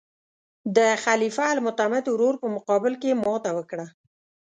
[0.75, 3.85] د خلیفه المعتمد ورور په مقابل کې یې ماته وکړه.